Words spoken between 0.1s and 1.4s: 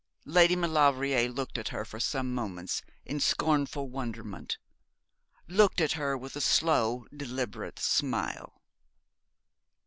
Lady Maulevrier